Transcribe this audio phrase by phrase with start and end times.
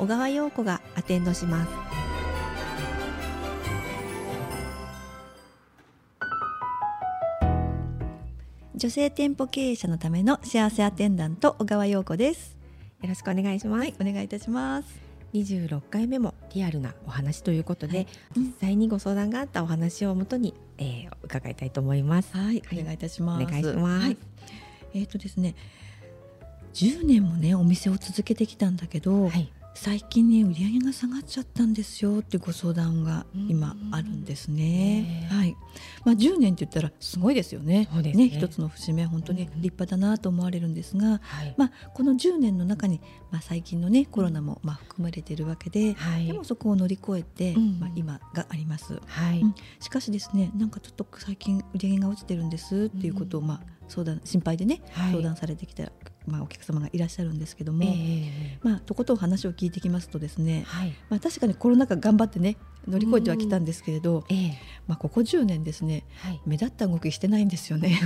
[0.00, 1.70] 小川陽子がアテンドします。
[8.74, 12.56] 女性店舗経営者のための幸せアテンダント小川陽子です。
[13.02, 14.88] よろしくお願いします、はいお願いいたします。
[15.34, 22.34] 26回目もリアルなお話ということで、うん実際にご相談があったお話をもとに、えー伺いたいと思います。
[22.34, 22.80] はい、はい。
[22.80, 23.44] お願いいたします。
[23.44, 24.06] お願いします。
[24.06, 24.16] はい、
[24.94, 25.54] えっ、とですね
[26.72, 33.94] 10年もねお店を続けてきたんだけど、はい、最近ね売り上げが下がっちゃったんですよってご相談が今うん。
[33.94, 35.28] あるんですね。
[35.30, 35.56] はい。
[36.04, 37.88] まあ10年って言ったらすごいですよね。
[37.92, 38.28] そうですね。
[38.28, 49.00] 一つの節目本当に立派だなと思われるんですが、はい、まあこの10年の中にまあ最近のねコロナもまあ含まれているわけで、はい、でもそこを乗り越えて、うんまあ今があります。
[49.06, 49.54] はい、うん。
[49.80, 53.46] しかしですねなんかちょっと最近売り上げが落ちてるんですっていうことを、うん。
[53.46, 53.60] まあ
[53.90, 55.12] 相談心配でね、はい。
[55.12, 55.90] 相談されてきた
[56.26, 58.30] まあお客様がいらっしゃるんですけども、えー
[58.62, 64.50] まあとことん話を聞いてきますとですね、はい、まあ確かにコロナ禍頑張ってね乗り越えてはきたんですけれど、えー
[64.86, 67.98] まあここ10年ですねはい、目立った動きしてないんですよね。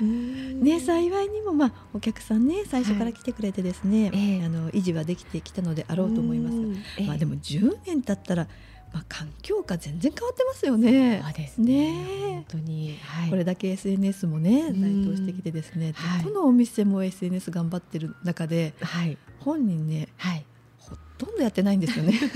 [0.00, 4.44] ね幸いにもまあお客さんね最初から来てくれてですね、ええ。
[4.44, 6.56] あの維持はできてきたのであろうと思います。
[7.02, 8.48] まあでも、も10年経ったら、
[8.96, 11.20] まあ、環境が全然変わってますよね。
[11.22, 11.66] そうですね。
[11.66, 12.30] ね。
[12.30, 15.04] え本当に、はい、これだけ SNS もねうん。
[15.04, 16.32] 台頭してきてですね、はい。
[16.32, 20.46] のお店も SNS 頑張ってる中ではい、本人ねはい、
[20.78, 22.18] ほとんどやってないんですよね。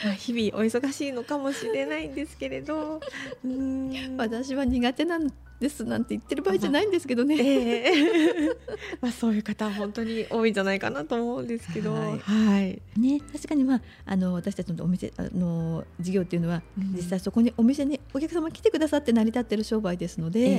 [0.02, 3.02] まあ日々お忙しいのかもしれないんですけれど、
[3.44, 4.16] うーん。
[4.16, 7.36] 私は苦手なんですなんて言ってる場合じゃないんですけどね。
[7.36, 8.56] ええ。
[9.00, 12.18] まあそういう方は本当に多いんじゃないかなと思うんですけど、はい。
[12.18, 16.92] はい、ね、確かに、まあ、あの私たちのお店あの事業っていうのは、うん。
[16.94, 20.58] 実際そこにお店にお客様来てくださって成り立ってる商売ですので、え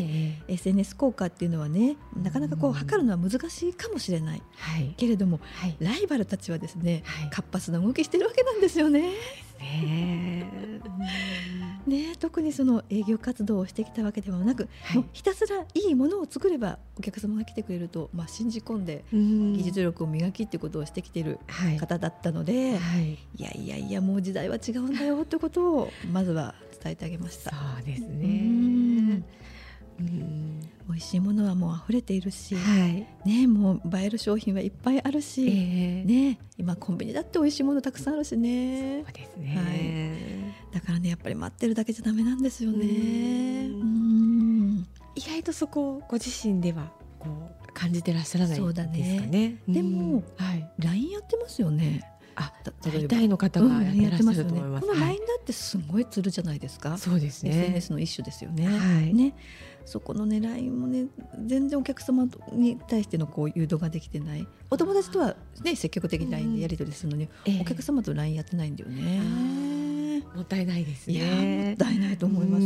[0.50, 0.54] え。
[0.54, 2.76] SNS 効果っていうのはねなかなかこううん。
[2.76, 4.42] 測るのは難しいかもしれない。
[4.56, 9.14] はい、けれどもはい、ライバルたちはですねはい、活発な動きしてるわけなんですよね。
[9.60, 10.52] ね
[11.88, 11.90] え。
[11.90, 14.98] ね特にその営業活動をしてきたわけではなく、はい。
[14.98, 19.54] もうひたすらいいものを作ればお客様が来てくれると、まあ、信じ込んでうん。
[19.54, 27.52] 技術力を磨きっていうことをしてきているはい、方だったので、はい、いやいやいやもう時代は違うんだよってことをまずは伝えてあげました。
[27.52, 28.20] そうですうん。
[28.22, 28.79] ね。
[30.00, 36.04] うん美味しいものはもう溢れているし、はい、ねもう映える商品はいっぱいあるし、ええ。
[36.04, 39.04] ね今コンビニだって美味しいものたくさんあるしね。
[39.04, 40.56] そうですね。
[40.74, 43.68] だからねやっぱり待ってるだけじゃダメなんですよね。
[45.16, 49.62] 意外とそこをご自身ではこう感じてらっしゃらないですかね。
[49.68, 50.24] でもうん。
[50.38, 52.04] はい、LINE やってますよね。
[52.40, 54.88] あ、大体の方うんがやってらっしゃると思います。
[54.88, 56.98] このは LINE いだってすごいツールじゃないですか。
[56.98, 57.52] そうですね。
[57.52, 58.66] SNS の一種ですよね。
[58.68, 59.36] はいね、
[59.86, 61.08] そこのね LINE もね
[61.46, 64.48] 全然お客様に対してのこう誘導ができてない。
[64.70, 70.24] お友達とはね積極的に LINE でやり取りするのに、ええお客様と LINE やってないんだよね。
[70.36, 71.78] もったいないですいやもねっ。
[71.78, 72.64] たいないと思います。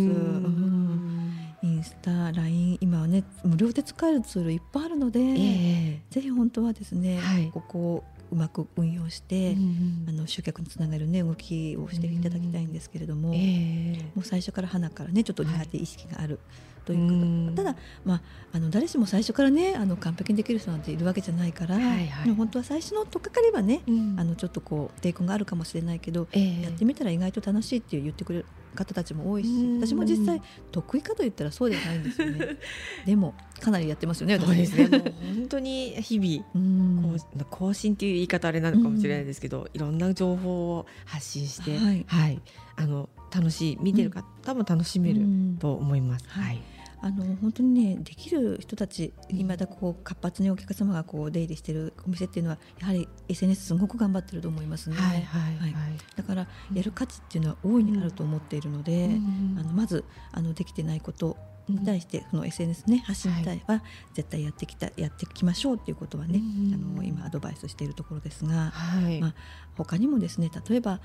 [2.07, 6.01] ううんんインスタ、LINE 今はね無料で使えるツールいっぱいあるので、ええ。
[6.09, 7.49] ぜひ本当はですね、はい。
[7.51, 14.01] ここをうまく運用して、うんあの集客につながるね動きをしていただきたいんですけれども、ええ。
[14.15, 16.39] もう最初から花からねちょっと苦手意識がある
[16.85, 17.17] という方、う
[17.51, 17.53] ん。
[17.55, 18.21] ただ、まあ、
[18.53, 22.31] あの誰しも最初からねあの完璧にできる人なんているわけじゃないから、はいはい。
[22.35, 24.15] 本当は最初の取っかかりはね、うん。
[24.19, 26.61] あのちょっとこう抵抗があるかもしれないけど、ええ。
[26.63, 28.45] やってみたら意外と楽しいって言ってくれる
[28.75, 29.81] 方たちも多いし、うん。
[29.81, 30.41] 私も実際
[30.71, 32.57] 得意かと言ったらそうではないんですよね。
[33.05, 34.45] でもかなりやってますよね私。
[34.45, 34.87] そうですね。
[34.87, 36.45] もう本当に日々。
[36.55, 37.17] うん。
[37.17, 42.41] こう更新っていう言い方あれなのかもしれないですけど、いろんな情報を発信して、はい。
[42.75, 45.57] あの楽しい見てる方も楽しめるうん。
[45.57, 46.25] と思います。
[46.27, 46.45] はい。
[46.45, 46.61] はい、
[47.03, 55.75] あの本当にねできる人たちうん今だこう活発にお客様がこう出入りしてるお店っていうのはやはり SNS すごく頑張ってると思いますね、はいはいはい。
[56.15, 59.57] だからやる価値っていうのは大いにあると思っているので、うん。
[59.59, 61.35] あのまずあのできてないこと
[61.67, 63.83] に対してその SNS ね発信に対は
[64.13, 66.73] 絶対やってきたやっていきましょうっていうことはね、うん。
[66.73, 69.35] あの今アドバイスしているところですが、はい、まあ
[69.75, 71.01] 他にもですね例えば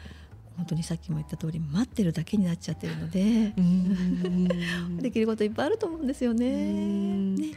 [0.59, 4.99] 本当にさっきも言った通り待ってるだけになっちゃってるので、うん。
[4.99, 6.47] できることいっぱいあると思うんですよね。
[6.47, 7.35] うん。
[7.37, 7.53] ね。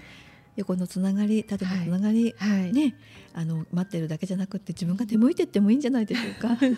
[0.55, 2.95] 横のつながり縦のつながり、はい、ね。
[3.33, 6.55] あの待ってるだけじゃなくて自分が手向いてってもいいんじゃないでしょうか。
[6.61, 6.69] そう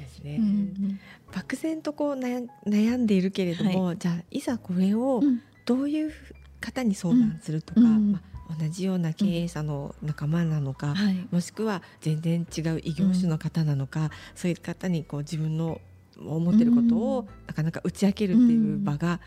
[0.00, 1.00] ですね、うんうん
[1.32, 5.40] 漠然とこう悩悩んでいるけれども、じゃあいざこれをうん。
[5.66, 6.12] どういう
[6.60, 8.12] 方に相談するとか、うん。
[8.12, 11.26] まあ、同じような経営者の仲間なのか、はい。
[11.30, 15.80] もしくは全然違う異業種の方なのか、そういう方にこう自分の
[16.18, 17.26] 思ってることをうん。
[17.46, 19.20] なかなか打ち明けるっていう場が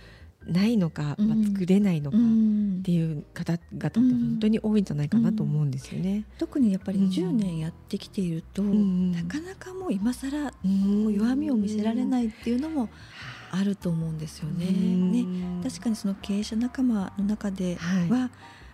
[0.45, 1.27] ないのか、うん。
[1.29, 2.81] まあ、作れないのかっうん。
[2.83, 6.25] ていう方々って本当に多いんじゃないかなと思うんですよね。
[6.37, 7.09] 特にやっぱりうん。
[7.09, 11.03] 10年やってきていると、んなかなかもう今更うん。
[11.05, 12.89] こう弱みを見せられないっていうのも
[13.51, 14.65] あると思うんですよね。
[14.67, 15.25] ね。
[15.63, 18.09] 確かにその経営者仲間の中ではい。
[18.09, 18.29] は、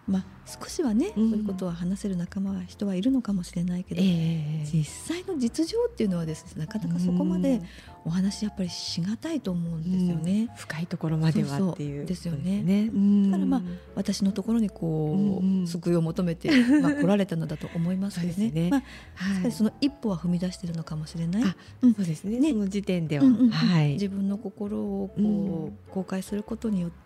[0.05, 1.29] まあ、少しはね、うん。
[1.29, 4.83] そういうことは話せる仲間は人はいるのかもしれないけど、ええ実
[5.15, 7.61] 際の実情っていうのはですねなかなかそこまで
[8.03, 10.47] お話やっぱりしがたいと思うんですよね。
[10.49, 10.55] うん。
[10.55, 12.61] 深いところまではっていうですよね。
[12.63, 12.87] ね。
[13.31, 13.61] だからまあ
[13.95, 16.49] 私のところにこう、救いを求めて、
[16.81, 18.51] まあ、 来られたのだと思いますよね。
[18.51, 18.69] ね。
[18.69, 18.83] まあ、
[19.15, 19.51] はい。
[19.53, 21.43] その一歩は踏み出しているのかもしれない。
[21.43, 22.39] そうですね。
[22.39, 23.93] ねその時点では、はい。
[23.93, 25.77] 自分の心をこう、うん。
[25.89, 27.03] 公開することによって、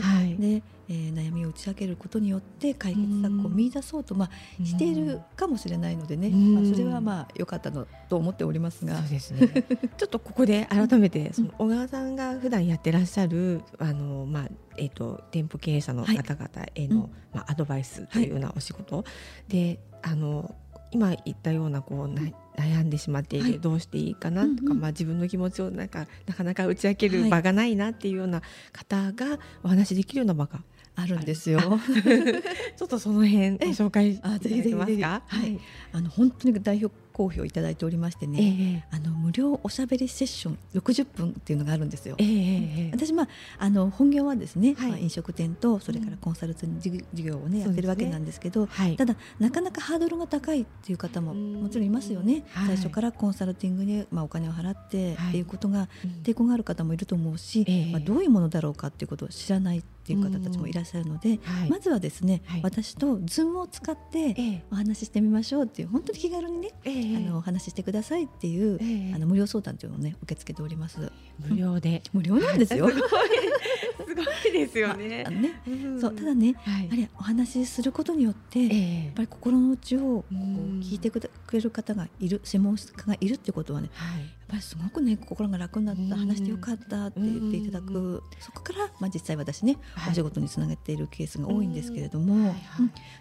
[0.00, 0.36] はい。
[0.36, 6.54] でえー悩みを打ち明けることによって解決策を見出そうと、まあ、しているかもしれないのでね、うん。
[6.54, 8.94] まあ、それはまあ良かったのと思っておりますが。
[9.00, 9.20] ね。
[9.98, 14.48] ちょっとここで改めてその小川さんが普段やってらっしゃるあの、まあ
[14.78, 17.10] えー、と店舗経営者の方々への、うん。
[17.34, 19.04] まあ、アドバイスというようなお仕事、
[19.48, 20.54] であの
[20.90, 22.22] 今言ったようなこうな
[22.58, 23.60] 悩んでしまっている、はい。
[23.60, 24.80] どうしていいかなとか、うんうん。
[24.80, 27.30] まあ、自分の気持ちをなんかなかなか打ち明けるはい。
[27.30, 30.60] 場がないなっていうような方がお話しできるような場が
[30.96, 31.60] あるんですよ。
[32.76, 35.22] ちょっとその辺ご紹介 いたあだけますか？
[35.26, 35.58] はい。
[35.92, 42.14] あの本当に代表好評いただいておりましてえね、えあの無料おしゃべりセッション60分っていうのがあるんですよ。
[42.18, 42.32] えええ
[42.86, 43.28] え私まあ
[43.58, 44.90] あの本業はですね、はい。
[44.90, 48.96] まあ飲食店とそれからコンサルティング事事業をね、やってるわけなんですけど、はい。
[48.96, 51.54] ただなかなかハードルが高いっていう方もうん。
[51.54, 52.44] もちろんいますよね。
[52.52, 52.66] はい。
[52.68, 56.10] 最初からコンサルティングにまあお金を払ってはいっていうことがうん。
[56.22, 57.92] 抵抗がある方もいると思うし、ええ。
[57.92, 61.70] まあどういうものだろうかっていうことを知らないっていう方たちもいらっしゃるので、はい。
[61.70, 62.60] まずはですね、はい。
[62.62, 64.64] 私とズームを使ってええ。
[64.70, 67.16] お話ししてみましょうっていう本当に気軽にね、ええ。
[67.16, 69.14] あのお話ししてくださいっていう、ええ。
[69.14, 71.12] あの無料相談というのをね受け付けております。
[71.46, 72.02] 無料で。
[72.14, 72.88] 無料なんですよ。
[72.90, 73.10] すごい、
[74.06, 75.24] すごいですよね。
[75.26, 75.30] あ。
[75.30, 76.00] のね、ん。
[76.00, 76.88] そうただね、はい。
[76.92, 80.80] あれお話しすることによって、えやっえぱり心の内をこううん。
[80.80, 81.20] 聞いてく
[81.52, 84.20] れる方がいる専門家がいるっていうことはねはい。
[84.20, 90.12] やっぱりすごくね心が楽になった、うん話してよかったって言っていただく、うそこから、まあ、実際私ね、はい。
[90.12, 92.54] お仕事につなげているケースが多いんですけれども、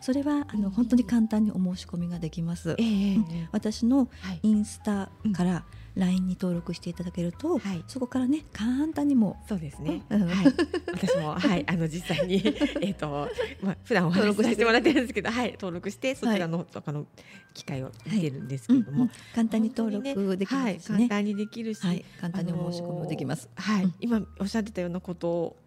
[0.02, 2.76] それはあの本当に簡単にお申し込みができます。
[2.78, 3.16] ええ。
[3.16, 3.26] うん。
[3.52, 4.40] 私のはい。
[4.44, 5.66] インスタから
[5.98, 7.84] LINE に登録していただけると、はい。
[7.88, 10.04] そこからね簡単にもそうですね。
[10.10, 10.28] うん。
[10.28, 10.46] はい。
[10.94, 12.42] 私もはいあの実際に
[12.82, 13.28] えっと
[13.62, 17.06] まあ普段お話しさせてもらってるんですけど、はい登録してそちらの他の
[17.54, 18.98] 機会を見てるんですけれども。
[18.98, 20.98] うんうん、簡単に登録できはいますしね。
[20.98, 23.50] 簡単にできるし、はい、簡単にお申し込みもできます。
[23.56, 23.94] あのーはい、うん。
[24.00, 25.58] 今おっしゃってたようなこと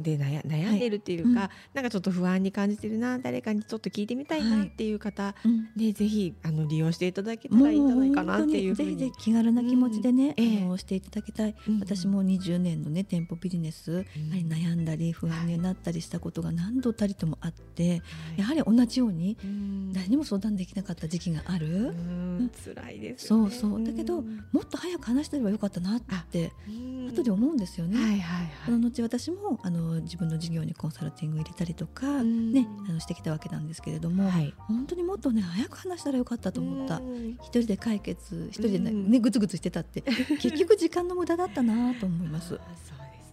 [0.00, 1.50] で悩悩んでいるっていうか、はい。
[1.74, 5.68] なんかちょっと不安に感じてるな誰かにちょっと聞いてみたいなっていう方、うん。
[5.76, 10.44] ねぜひあの利用していただけたらいいんじゃないかなっていうぜひぜにひ気軽な気持ちでね、うん。
[10.44, 18.02] ええあのしていただきたい、うん私も20年のね店舗ビジネス、やはり悩んだり不安になったりしたことが何度たりともあって、
[18.36, 19.92] やはり同じようにうん。
[19.92, 22.50] 誰にも相談できなかった時期がある、うん。
[22.64, 23.84] 辛いですよね、そうそう。
[23.84, 24.44] だけどうん。
[24.52, 27.08] もっと早く話してればよかったなってうん。
[27.08, 27.96] 後で思うんですよね。
[27.96, 28.48] はいはいはい。
[28.66, 32.52] その後私もあの自分の事業にコンサルティング入れたりとか、うん。
[32.52, 34.54] ね、あのしてきたわけなんですけれども、はい。
[34.58, 36.98] 本当にもっとね早く話したらよかったと思った。
[36.98, 37.32] うん。
[37.42, 40.02] 一人で解決一人でねぐつぐつしてたって
[40.40, 42.58] 結局時間の無駄だったなと思います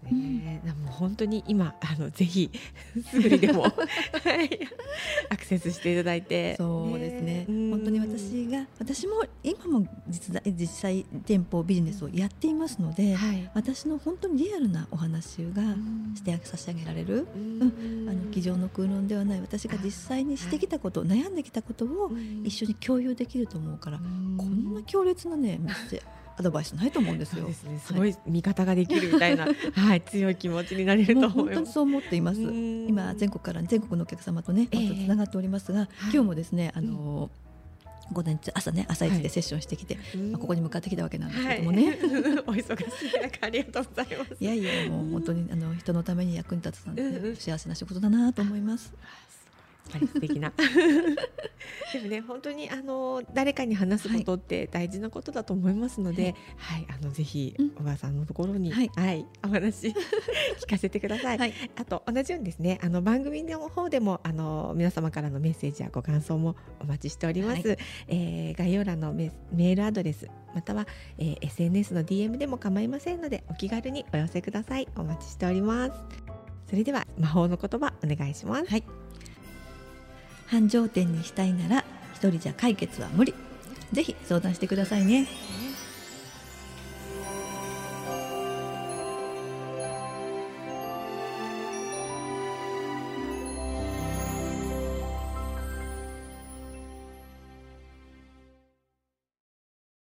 [0.09, 0.19] そう。
[0.19, 0.61] ですね。
[0.65, 2.51] でも本当に今あのぜひ
[3.09, 3.73] すぐにでもはい
[5.29, 7.45] アクセスしていただいて、そうですね。
[7.47, 7.69] うん。
[7.71, 13.49] 本当に私が私も今も実在実際店舗ビジネスをやっていますので、はい。
[13.53, 15.61] 私の本当にリアルなお話が
[16.15, 18.07] して差し上げられる、うん。
[18.09, 19.41] あの机上の空論ではない。
[19.41, 22.11] 私が実際にしてきたこと、悩んできたことを
[22.43, 24.03] 一緒に共有できると思うから、こ
[24.45, 26.01] んな強烈なねメッセ
[26.39, 27.51] アドバイスないと思うんですよ。
[27.51, 27.79] すね。
[27.79, 31.53] すごい味方ができるみたいな、 はい、強い気持ちになれると思います。
[31.55, 32.39] 当にそう思っています。
[32.39, 37.29] うん今全国から全国のお客様とね、ええ本当つながっておりますが、はい今日もですね、あの
[38.13, 41.97] 午前中朝ね朝一でセッションしてきて、うんまあここに向かってきたわけなんですはいけどもね。
[42.47, 44.35] お忙しい中ありがとうございます。
[44.39, 48.93] い、やいやもう本当にあの人のために役に立つなんて、うんうん幸せな仕事だなと思います。
[49.89, 50.53] ぱり素敵な
[51.93, 59.89] でもね本当にあの誰かに話すことって大事なことだと思いますので、はい、はい、あのぜひ小川さんのところに、はい、はい、お話
[60.59, 61.37] 聞かせてください。
[61.37, 67.67] はい、あと同じようにですねあの番組の方でもあの皆様からのメッセージやご感想もお待ちしております。
[67.67, 67.77] はい、
[68.07, 74.87] えー、概要欄のメメールアドレスまたは、えー、SNS の DM でも構いませんのでお気軽にお寄せください。
[74.95, 75.93] お待ちしております。
[76.67, 78.65] それでは魔法の言葉お願いします。
[78.67, 78.83] はい
[80.49, 83.33] 繁盛店にしたいなら一人じゃ解決は無理。
[83.93, 85.27] ぜひ相談してくださいね。